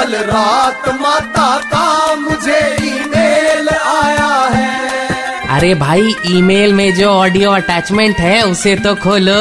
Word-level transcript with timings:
कल 0.00 0.14
रात 0.16 0.88
माता 1.00 1.48
का 1.64 2.14
मुझे 2.16 2.58
ईमेल 2.82 3.68
आया 3.68 4.28
है। 4.54 5.48
अरे 5.56 5.74
भाई 5.74 6.14
ईमेल 6.26 6.72
में 6.74 6.94
जो 6.94 7.08
ऑडियो 7.08 7.50
अटैचमेंट 7.50 8.16
है 8.16 8.40
उसे 8.42 8.74
तो 8.76 8.94
खोलो। 8.94 9.34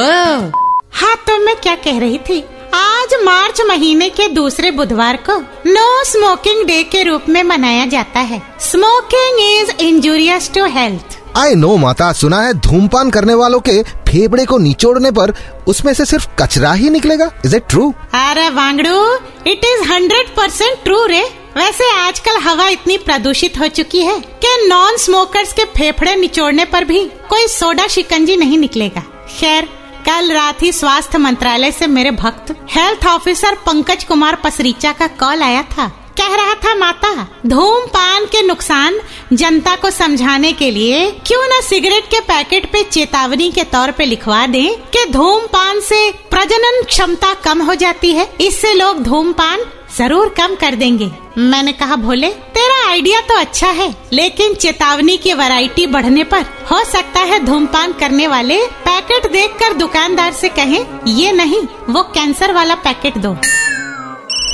हाँ 0.92 1.16
तो 1.28 1.38
मैं 1.46 1.56
क्या 1.56 1.76
कह 1.76 2.00
रही 2.00 2.18
थी? 2.20 2.40
आज 2.74 3.16
मार्च 3.24 3.62
महीने 3.68 4.10
के 4.10 4.28
दूसरे 4.28 4.72
बुधवार 4.72 5.18
को 5.30 5.40
नो 5.68 5.88
स्मोकिंग 6.04 6.66
डे 6.68 6.82
के 6.84 7.04
रूप 7.04 7.30
में 7.30 7.42
मनाया 7.44 7.86
जाता 7.86 8.20
है। 8.20 8.42
Smoking 8.62 9.40
is 9.42 9.72
injurious 9.84 10.52
to 10.54 10.66
health 10.78 11.19
I 11.38 11.56
know 11.56 11.76
माता, 11.78 12.12
सुना 12.14 12.42
है 12.42 12.54
धूमपान 12.60 13.10
करने 13.10 13.34
वालों 13.34 13.60
के 13.60 13.82
फेफड़े 14.08 14.46
को 14.46 14.58
निचोड़ने 14.58 15.12
पर 15.12 15.34
उसमें 15.68 15.94
से 15.94 16.06
सिर्फ़ 16.06 16.28
कचरा 16.40 16.72
ही 16.74 16.90
निकलेगा? 16.90 17.30
इज़ 17.46 17.56
इट 17.56 17.68
ट्रू 17.70 17.94
अरे 18.14 18.50
Wangdu 18.50 19.04
it 19.48 19.66
is 19.66 19.88
hundred 19.92 20.36
percent 20.36 20.84
true 20.84 21.06
रे। 21.06 21.22
वैसे 21.58 21.90
आजकल 21.98 22.38
हवा 22.40 22.68
इतनी 22.68 22.98
प्रदूषित 22.98 23.60
हो 23.60 23.68
चुकी 23.70 24.02
है 24.02 24.20
कि 24.44 24.68
नॉन 24.68 24.98
स्मोकर्स 24.98 25.54
के 25.54 25.66
फेफड़े 25.78 26.16
निचोड़ने 26.16 26.66
पर 26.66 26.86
भी 26.86 27.04
कोई 27.30 27.48
सोडा 27.48 27.88
शिकंजी 27.88 28.38
नहीं 28.38 28.58
निकलेगा। 28.58 29.02
खैर, 29.40 29.70
कल 30.06 30.32
रात 30.32 30.62
ही 30.64 30.72
स्वास्थ्य 30.72 31.18
मंत्रालय 31.18 31.72
से 31.72 31.88
मेरे 31.88 32.12
भक्त 32.12 32.56
हेल्थ 32.72 33.06
ऑफिसर 33.08 33.56
पंकज 33.66 34.04
कुमार 34.04 34.36
पसरीचा 34.36 34.92
का 34.92 35.08
कॉल 35.20 35.42
आया 35.42 35.64
था। 35.72 35.92
कह 36.20 36.36
रहा 36.36 36.54
था 36.56 36.74
माता, 36.76 37.12
धूमपान 37.48 38.26
के 38.26 38.42
नुकसान 38.42 39.00
जनता 39.34 39.76
को 39.76 39.90
समझाने 39.92 40.52
के 40.54 40.70
लिए 40.72 41.10
क्यों 41.28 41.42
न 41.48 41.62
सिगरेट 41.64 42.06
के 42.06 42.20
पैकेट 42.24 42.72
पे 42.72 42.84
चेतावनी 42.84 43.50
के 43.52 43.64
तौर 43.72 43.92
पे 43.92 44.06
लिखवा 44.06 44.46
दें 44.48 44.70
कि 44.92 45.06
धूमपान 45.12 45.80
से 45.82 46.10
प्रजनन 46.32 46.82
क्षमता 46.86 47.34
कम 47.44 47.62
हो 47.62 47.76
जाती 47.76 48.12
है। 48.14 48.30
इससे 48.42 48.74
लोग 48.74 49.04
धूमपान 49.04 49.66
ज़रूर 49.98 50.30
कम 50.30 50.56
कर 50.56 50.76
देंगे। 50.76 51.10
मैंने 51.40 51.72
कहा, 51.74 51.96
भोले, 51.96 52.30
तेरा 52.30 52.88
आइडिया 52.90 53.22
तो 53.22 53.38
अच्छा 53.38 53.68
है, 53.70 53.94
लेकिन 54.14 54.54
चेतावनी 54.56 55.18
की 55.18 55.34
वैरायटी 55.34 55.86
बढ़ने 55.88 56.24
पर 56.24 56.46
हो 56.72 56.84
सकता 56.86 57.20
है 57.22 57.44
धूमपान 57.46 57.94
करने 58.00 58.28
वाले 58.28 58.62
पैकेट 58.86 59.32
देखकर 59.32 59.74
दुकानदार 59.76 60.34
से 60.34 60.50
कहें, 60.52 60.86
ये 61.08 61.32
नहीं, 61.32 61.62
वो 61.90 62.04
कैंसर 62.14 62.54
वाला 62.54 62.76
पैकेट 62.84 63.18
दो। 63.18 63.36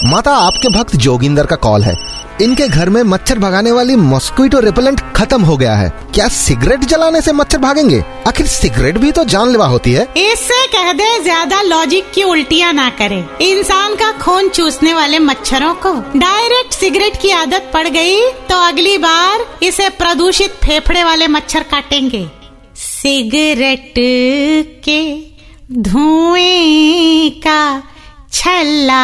माता, 0.03 0.31
आपके 0.37 0.69
भक्त 0.69 0.95
जोगिंदर 0.97 1.45
का 1.45 1.55
कॉल 1.57 1.83
है। 1.83 1.95
इनके 2.41 2.67
घर 2.67 2.89
में 2.89 3.01
मच्छर 3.03 3.39
भगाने 3.39 3.71
वाली 3.71 3.95
मॉस्क्वीटो 3.95 4.59
रिपेलेंट 4.59 5.01
खत्म 5.15 5.41
हो 5.41 5.55
गया 5.57 5.75
है। 5.75 5.89
क्या 6.13 6.27
सिगरेट 6.27 6.83
जलाने 6.83 7.21
से 7.21 7.31
मच्छर 7.33 7.57
भागेंगे? 7.57 8.03
आखिर 8.27 8.47
सिगरेट 8.47 8.97
भी 8.97 9.11
तो 9.11 9.23
जानलेवा 9.25 9.65
होती 9.65 9.93
है। 9.93 10.03
इससे 10.17 10.65
कह 10.67 10.91
दे, 10.93 11.07
ज़्यादा 11.23 11.61
लॉजिक 11.61 12.11
की 12.15 12.23
उल्टियाँ 12.23 12.73
ना 12.73 12.89
करे। 12.99 13.23
इंसान 13.41 13.95
का 13.95 14.11
खून 14.19 14.49
चूसने 14.49 14.93
वाले 14.93 15.19
मच्छरों 15.21 15.73
को 15.85 15.93
डायरेक्ट 16.17 16.73
सिगरेट 16.73 17.21
की 17.21 17.31
आदत 17.33 17.71
पड़ 17.73 17.87
गई 17.87 18.19
तो 18.49 18.55
अगली 18.67 18.97
बार 18.97 19.45
इसे 19.63 19.89
प्रदूषित 19.95 20.59
फेफड़े 20.63 21.03
वाले 21.03 21.27
मच्छर 21.29 21.63
काटेंगे। 21.71 22.27
सिगरेट 22.77 23.93
के 24.85 25.01
धुएँ 25.81 27.29
का 27.41 27.83
छल्ला 28.33 29.03